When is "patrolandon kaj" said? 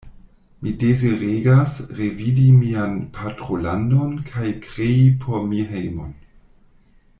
3.19-4.49